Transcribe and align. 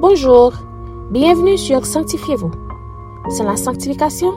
Bonjour, 0.00 0.54
bienvenue 1.10 1.58
sur 1.58 1.84
Sanctifiez-vous. 1.84 2.50
Sans 3.28 3.44
la 3.44 3.56
sanctification, 3.56 4.32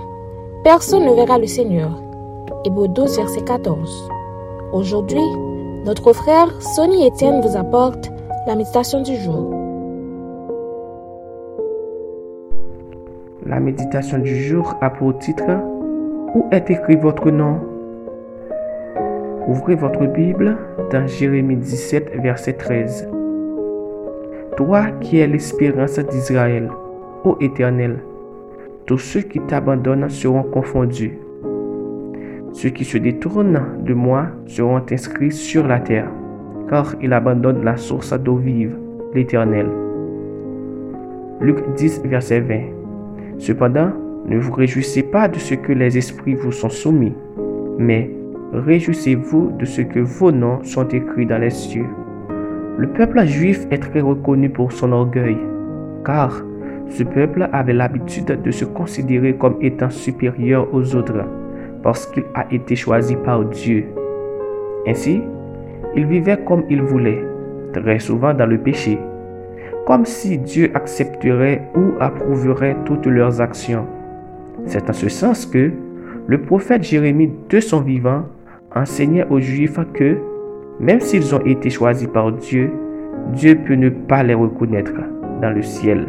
personne 0.61 1.05
ne 1.05 1.13
verra 1.13 1.39
le 1.39 1.47
Seigneur. 1.47 1.89
Hébreu 2.65 2.89
12, 2.89 3.15
verset 3.15 3.43
14. 3.43 4.09
Aujourd'hui, 4.73 5.23
notre 5.85 6.11
frère 6.11 6.61
Sonny 6.61 7.07
Etienne 7.07 7.39
vous 7.39 7.55
apporte 7.55 8.11
la 8.45 8.57
méditation 8.57 9.03
du 9.03 9.15
jour. 9.15 9.55
La 13.45 13.61
méditation 13.61 14.17
du 14.17 14.43
jour 14.43 14.75
a 14.81 14.89
pour 14.89 15.17
titre 15.19 15.45
Où 16.35 16.45
est 16.51 16.69
écrit 16.69 16.97
votre 16.97 17.31
nom? 17.31 17.61
Ouvrez 19.47 19.75
votre 19.75 20.07
Bible 20.07 20.57
dans 20.91 21.07
Jérémie 21.07 21.55
17, 21.55 22.21
verset 22.21 22.53
13. 22.53 23.07
Toi 24.57 24.91
qui 25.01 25.17
es 25.17 25.25
l'espérance 25.25 25.97
d'Israël, 25.97 26.69
ô 27.23 27.37
Éternel, 27.41 28.03
tous 28.85 28.99
ceux 28.99 29.21
qui 29.21 29.39
t'abandonnent 29.39 30.09
seront 30.09 30.43
confondus. 30.43 31.17
Ceux 32.51 32.69
qui 32.69 32.85
se 32.85 32.99
détournent 32.99 33.83
de 33.83 33.95
moi 33.95 34.27
seront 34.45 34.83
inscrits 34.91 35.31
sur 35.31 35.65
la 35.65 35.79
terre, 35.79 36.11
car 36.69 36.93
ils 37.01 37.11
abandonnent 37.13 37.63
la 37.63 37.77
source 37.77 38.13
d'eau 38.13 38.35
vive, 38.35 38.77
l'Éternel. 39.15 39.65
Luc 41.41 41.57
10, 41.75 42.03
verset 42.05 42.41
20. 42.41 43.39
Cependant, 43.39 43.89
ne 44.27 44.37
vous 44.37 44.53
réjouissez 44.53 45.01
pas 45.01 45.27
de 45.27 45.39
ce 45.39 45.55
que 45.55 45.73
les 45.73 45.97
esprits 45.97 46.35
vous 46.35 46.51
sont 46.51 46.69
soumis, 46.69 47.15
mais 47.79 48.11
réjouissez-vous 48.53 49.53
de 49.57 49.65
ce 49.65 49.81
que 49.81 49.99
vos 49.99 50.31
noms 50.31 50.63
sont 50.63 50.87
écrits 50.89 51.25
dans 51.25 51.39
les 51.39 51.49
cieux. 51.49 51.87
Le 52.75 52.87
peuple 52.87 53.23
juif 53.25 53.67
est 53.69 53.77
très 53.77 54.01
reconnu 54.01 54.49
pour 54.49 54.71
son 54.71 54.91
orgueil, 54.91 55.37
car 56.03 56.43
ce 56.87 57.03
peuple 57.03 57.47
avait 57.53 57.73
l'habitude 57.73 58.41
de 58.41 58.51
se 58.51 58.65
considérer 58.65 59.35
comme 59.35 59.57
étant 59.61 59.91
supérieur 59.91 60.67
aux 60.73 60.95
autres, 60.95 61.23
parce 61.83 62.07
qu'il 62.07 62.23
a 62.33 62.51
été 62.51 62.75
choisi 62.75 63.15
par 63.15 63.45
Dieu. 63.45 63.85
Ainsi, 64.87 65.21
il 65.95 66.07
vivait 66.07 66.43
comme 66.43 66.63
il 66.67 66.81
voulait, 66.81 67.23
très 67.73 67.99
souvent 67.99 68.33
dans 68.33 68.47
le 68.47 68.57
péché, 68.57 68.97
comme 69.85 70.05
si 70.05 70.39
Dieu 70.39 70.71
accepterait 70.73 71.69
ou 71.75 71.93
approuverait 71.99 72.77
toutes 72.85 73.05
leurs 73.05 73.39
actions. 73.39 73.85
C'est 74.65 74.89
en 74.89 74.93
ce 74.93 75.09
sens 75.09 75.45
que 75.45 75.71
le 76.25 76.41
prophète 76.41 76.83
Jérémie, 76.83 77.31
de 77.49 77.59
son 77.59 77.81
vivant, 77.81 78.23
enseignait 78.75 79.27
aux 79.29 79.39
Juifs 79.39 79.79
que, 79.93 80.17
même 80.79 80.99
s'ils 80.99 81.33
ont 81.35 81.45
été 81.45 81.69
choisis 81.69 82.07
par 82.07 82.31
Dieu, 82.31 82.71
Dieu 83.33 83.55
peut 83.55 83.75
ne 83.75 83.89
pas 83.89 84.23
les 84.23 84.33
reconnaître 84.33 84.93
dans 85.41 85.51
le 85.51 85.61
ciel. 85.61 86.07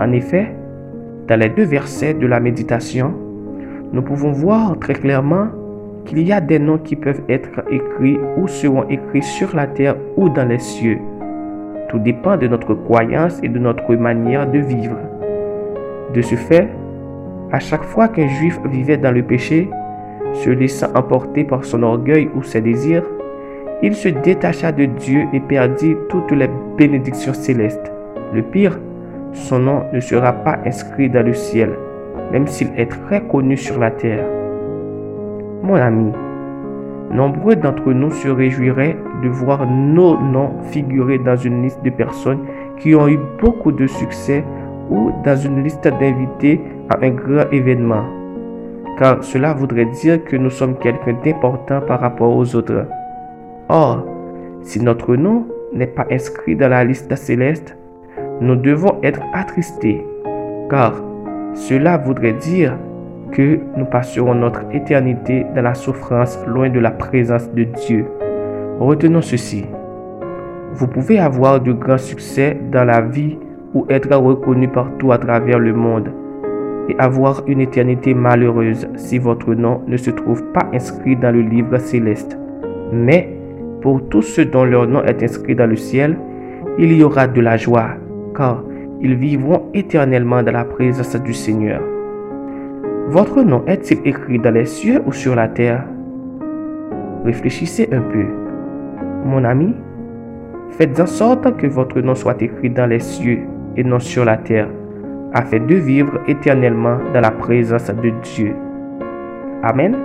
En 0.00 0.12
effet, 0.12 0.54
dans 1.28 1.38
les 1.38 1.48
deux 1.48 1.64
versets 1.64 2.14
de 2.14 2.26
la 2.26 2.40
méditation, 2.40 3.12
nous 3.92 4.02
pouvons 4.02 4.32
voir 4.32 4.78
très 4.78 4.94
clairement 4.94 5.48
qu'il 6.04 6.26
y 6.26 6.32
a 6.32 6.40
des 6.40 6.58
noms 6.58 6.78
qui 6.78 6.96
peuvent 6.96 7.22
être 7.28 7.62
écrits 7.70 8.18
ou 8.36 8.48
seront 8.48 8.88
écrits 8.88 9.22
sur 9.22 9.54
la 9.54 9.66
terre 9.66 9.96
ou 10.16 10.28
dans 10.28 10.48
les 10.48 10.58
cieux. 10.58 10.98
Tout 11.90 11.98
dépend 11.98 12.36
de 12.36 12.46
notre 12.46 12.74
croyance 12.74 13.40
et 13.42 13.48
de 13.48 13.58
notre 13.58 13.94
manière 13.94 14.50
de 14.50 14.58
vivre. 14.58 14.96
De 16.14 16.22
ce 16.22 16.34
fait, 16.34 16.68
à 17.50 17.58
chaque 17.58 17.84
fois 17.84 18.08
qu'un 18.08 18.28
juif 18.28 18.58
vivait 18.70 18.96
dans 18.96 19.12
le 19.12 19.22
péché, 19.22 19.70
se 20.34 20.50
laissant 20.50 20.88
emporter 20.94 21.44
par 21.44 21.64
son 21.64 21.82
orgueil 21.82 22.28
ou 22.34 22.42
ses 22.42 22.60
désirs, 22.60 23.04
il 23.82 23.94
se 23.94 24.08
détacha 24.08 24.72
de 24.72 24.86
Dieu 24.86 25.26
et 25.32 25.40
perdit 25.40 25.94
toutes 26.08 26.32
les 26.32 26.48
bénédictions 26.76 27.34
célestes. 27.34 27.92
Le 28.34 28.42
pire, 28.42 28.78
son 29.32 29.60
nom 29.60 29.82
ne 29.92 30.00
sera 30.00 30.32
pas 30.32 30.58
inscrit 30.64 31.08
dans 31.08 31.24
le 31.24 31.34
ciel, 31.34 31.70
même 32.32 32.46
s'il 32.46 32.68
est 32.76 32.90
très 32.90 33.20
connu 33.22 33.56
sur 33.56 33.78
la 33.78 33.90
terre. 33.90 34.24
Mon 35.62 35.76
ami, 35.76 36.12
nombreux 37.12 37.56
d'entre 37.56 37.92
nous 37.92 38.10
se 38.10 38.28
réjouiraient 38.28 38.96
de 39.22 39.28
voir 39.28 39.66
nos 39.66 40.18
noms 40.18 40.52
figurer 40.70 41.18
dans 41.18 41.36
une 41.36 41.62
liste 41.62 41.82
de 41.84 41.90
personnes 41.90 42.40
qui 42.78 42.94
ont 42.94 43.08
eu 43.08 43.18
beaucoup 43.40 43.72
de 43.72 43.86
succès 43.86 44.44
ou 44.90 45.12
dans 45.24 45.36
une 45.36 45.62
liste 45.62 45.86
d'invités 45.86 46.60
à 46.88 46.98
un 47.04 47.10
grand 47.10 47.50
événement 47.52 48.04
car 48.98 49.22
cela 49.22 49.54
voudrait 49.54 49.86
dire 49.86 50.24
que 50.24 50.36
nous 50.36 50.50
sommes 50.50 50.76
quelqu'un 50.76 51.14
d'important 51.24 51.80
par 51.80 52.00
rapport 52.00 52.36
aux 52.36 52.56
autres. 52.56 52.84
Or, 53.68 54.04
si 54.62 54.80
notre 54.80 55.14
nom 55.14 55.46
n'est 55.74 55.86
pas 55.86 56.06
inscrit 56.10 56.56
dans 56.56 56.68
la 56.68 56.84
liste 56.84 57.14
céleste, 57.14 57.76
nous 58.40 58.56
devons 58.56 58.98
être 59.02 59.20
attristés, 59.34 60.04
car 60.70 60.94
cela 61.54 61.98
voudrait 61.98 62.32
dire 62.32 62.76
que 63.32 63.58
nous 63.76 63.84
passerons 63.84 64.34
notre 64.34 64.62
éternité 64.72 65.44
dans 65.54 65.62
la 65.62 65.74
souffrance 65.74 66.38
loin 66.46 66.70
de 66.70 66.80
la 66.80 66.90
présence 66.90 67.52
de 67.52 67.64
Dieu. 67.64 68.06
Retenons 68.80 69.20
ceci. 69.20 69.66
Vous 70.72 70.86
pouvez 70.86 71.18
avoir 71.18 71.60
de 71.60 71.72
grands 71.72 71.98
succès 71.98 72.56
dans 72.72 72.84
la 72.84 73.02
vie 73.02 73.36
ou 73.74 73.84
être 73.90 74.14
reconnu 74.16 74.68
partout 74.68 75.12
à 75.12 75.18
travers 75.18 75.58
le 75.58 75.74
monde 75.74 76.10
et 76.88 76.96
avoir 76.98 77.42
une 77.46 77.60
éternité 77.60 78.14
malheureuse 78.14 78.88
si 78.96 79.18
votre 79.18 79.52
nom 79.52 79.82
ne 79.86 79.96
se 79.98 80.10
trouve 80.10 80.42
pas 80.52 80.66
inscrit 80.72 81.16
dans 81.16 81.34
le 81.34 81.42
livre 81.42 81.76
céleste. 81.76 82.38
Mais 82.92 83.37
pour 83.80 84.08
tous 84.08 84.22
ceux 84.22 84.44
dont 84.44 84.64
leur 84.64 84.86
nom 84.86 85.02
est 85.04 85.22
inscrit 85.22 85.54
dans 85.54 85.66
le 85.66 85.76
ciel, 85.76 86.16
il 86.78 86.92
y 86.92 87.02
aura 87.02 87.26
de 87.26 87.40
la 87.40 87.56
joie, 87.56 87.90
car 88.36 88.62
ils 89.00 89.14
vivront 89.14 89.70
éternellement 89.74 90.42
dans 90.42 90.52
la 90.52 90.64
présence 90.64 91.14
du 91.16 91.32
Seigneur. 91.32 91.80
Votre 93.08 93.42
nom 93.42 93.64
est-il 93.66 93.98
écrit 94.04 94.38
dans 94.38 94.52
les 94.52 94.66
cieux 94.66 95.00
ou 95.06 95.12
sur 95.12 95.34
la 95.34 95.48
terre? 95.48 95.84
Réfléchissez 97.24 97.88
un 97.92 98.00
peu. 98.00 98.26
Mon 99.24 99.44
ami, 99.44 99.74
faites 100.70 100.98
en 101.00 101.06
sorte 101.06 101.56
que 101.56 101.66
votre 101.66 102.00
nom 102.00 102.14
soit 102.14 102.40
écrit 102.42 102.70
dans 102.70 102.86
les 102.86 103.00
cieux 103.00 103.40
et 103.76 103.84
non 103.84 103.98
sur 103.98 104.24
la 104.24 104.36
terre 104.36 104.68
afin 105.32 105.58
de 105.58 105.74
vivre 105.74 106.18
éternellement 106.26 106.98
dans 107.12 107.20
la 107.20 107.30
présence 107.30 107.90
de 107.90 108.12
Dieu. 108.22 108.54
Amen. 109.62 109.96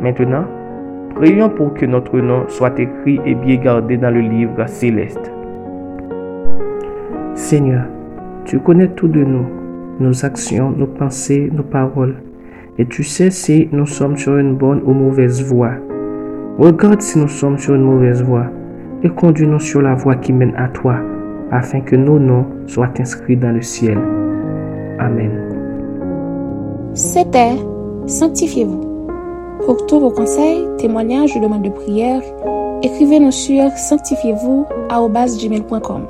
Maintenant, 0.00 0.44
prions 1.14 1.50
pour 1.50 1.74
que 1.74 1.86
notre 1.86 2.18
nom 2.18 2.44
soit 2.48 2.78
écrit 2.78 3.20
et 3.24 3.34
bien 3.34 3.56
gardé 3.56 3.96
dans 3.96 4.10
le 4.10 4.20
livre 4.20 4.66
céleste. 4.68 5.32
Seigneur, 7.34 7.84
tu 8.44 8.58
connais 8.58 8.88
tout 8.88 9.08
de 9.08 9.22
nous, 9.22 9.46
nos 9.98 10.24
actions, 10.24 10.70
nos 10.70 10.86
pensées, 10.86 11.50
nos 11.52 11.62
paroles, 11.62 12.16
et 12.78 12.86
tu 12.86 13.02
sais 13.02 13.30
si 13.30 13.68
nous 13.72 13.86
sommes 13.86 14.16
sur 14.16 14.38
une 14.38 14.56
bonne 14.56 14.82
ou 14.84 14.92
mauvaise 14.92 15.42
voie. 15.42 15.74
Regarde 16.58 17.00
si 17.00 17.18
nous 17.18 17.28
sommes 17.28 17.58
sur 17.58 17.74
une 17.74 17.84
mauvaise 17.84 18.22
voie 18.22 18.46
et 19.02 19.08
conduis-nous 19.08 19.60
sur 19.60 19.82
la 19.82 19.94
voie 19.94 20.16
qui 20.16 20.32
mène 20.32 20.54
à 20.56 20.68
toi 20.68 20.96
afin 21.50 21.80
que 21.80 21.96
nos 21.96 22.18
noms 22.18 22.46
soient 22.66 22.92
inscrits 22.98 23.36
dans 23.36 23.52
le 23.52 23.62
ciel. 23.62 23.98
Amen. 24.98 25.30
C'était 26.94 27.56
Sanctifiez-vous. 28.06 28.89
Pour 29.64 29.86
tous 29.86 30.00
vos 30.00 30.10
conseils, 30.10 30.66
témoignages 30.78 31.36
ou 31.36 31.40
demandes 31.40 31.62
de 31.62 31.70
prière, 31.70 32.22
écrivez-nous 32.82 33.30
sur 33.30 33.70
sanctifiez-vous 33.72 34.66
gmail.com 34.90 36.06